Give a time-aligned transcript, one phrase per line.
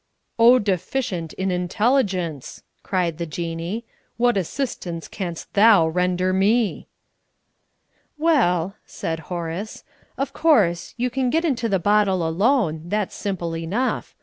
[0.39, 3.85] "O deficient in intelligence!" cried the Jinnee.
[4.17, 6.87] "What assistance canst thou render me?"
[8.17, 9.83] "Well," said Horace,
[10.17, 14.15] "of course, you can get into the bottle alone that's simple enough.